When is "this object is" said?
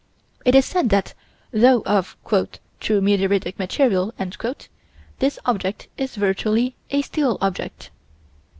5.19-6.15